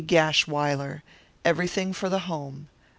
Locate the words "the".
2.09-2.21